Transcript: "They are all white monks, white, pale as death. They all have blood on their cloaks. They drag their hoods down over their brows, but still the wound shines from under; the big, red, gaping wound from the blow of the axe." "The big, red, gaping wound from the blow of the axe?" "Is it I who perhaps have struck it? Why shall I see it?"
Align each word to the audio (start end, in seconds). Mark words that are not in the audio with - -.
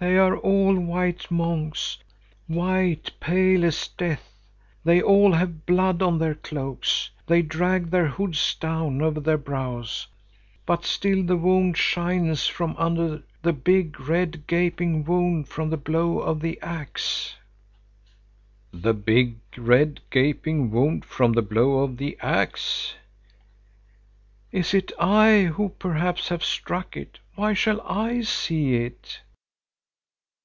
"They 0.00 0.18
are 0.18 0.36
all 0.36 0.74
white 0.78 1.30
monks, 1.30 1.96
white, 2.46 3.10
pale 3.20 3.64
as 3.64 3.88
death. 3.88 4.34
They 4.84 5.00
all 5.00 5.32
have 5.32 5.64
blood 5.64 6.02
on 6.02 6.18
their 6.18 6.34
cloaks. 6.34 7.08
They 7.26 7.40
drag 7.40 7.88
their 7.88 8.08
hoods 8.08 8.54
down 8.56 9.00
over 9.00 9.18
their 9.18 9.38
brows, 9.38 10.06
but 10.66 10.84
still 10.84 11.22
the 11.24 11.38
wound 11.38 11.78
shines 11.78 12.46
from 12.46 12.76
under; 12.76 13.22
the 13.40 13.54
big, 13.54 13.98
red, 13.98 14.46
gaping 14.46 15.04
wound 15.04 15.48
from 15.48 15.70
the 15.70 15.78
blow 15.78 16.18
of 16.18 16.40
the 16.40 16.60
axe." 16.60 17.36
"The 18.72 18.92
big, 18.92 19.36
red, 19.56 20.00
gaping 20.10 20.70
wound 20.70 21.06
from 21.06 21.32
the 21.32 21.40
blow 21.40 21.78
of 21.78 21.96
the 21.96 22.18
axe?" 22.20 22.94
"Is 24.52 24.74
it 24.74 24.92
I 24.98 25.44
who 25.54 25.70
perhaps 25.70 26.28
have 26.28 26.44
struck 26.44 26.94
it? 26.94 27.20
Why 27.36 27.54
shall 27.54 27.80
I 27.80 28.20
see 28.20 28.74
it?" 28.74 29.20